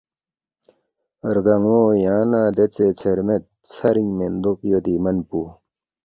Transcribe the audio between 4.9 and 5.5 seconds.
من پو